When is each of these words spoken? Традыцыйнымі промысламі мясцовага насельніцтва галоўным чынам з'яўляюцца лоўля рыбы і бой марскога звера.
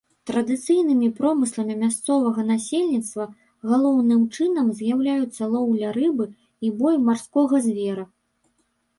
Традыцыйнымі 0.27 1.07
промысламі 1.17 1.73
мясцовага 1.81 2.45
насельніцтва 2.51 3.27
галоўным 3.71 4.23
чынам 4.37 4.71
з'яўляюцца 4.79 5.43
лоўля 5.53 5.91
рыбы 5.99 6.25
і 6.69 6.73
бой 6.79 6.95
марскога 7.11 7.61
звера. 7.67 8.05